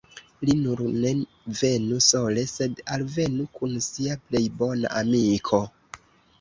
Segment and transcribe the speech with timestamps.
[0.47, 1.11] Li nur ne
[1.59, 5.65] venu sole, sed alvenu kun sia plej bona amiko.